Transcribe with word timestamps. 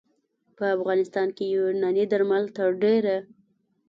په 0.57 0.65
افغانستان 0.77 1.27
کې 1.37 1.43
یوناني 1.55 2.03
درمل 2.11 2.43
تر 2.57 2.69
ډېره 2.83 3.15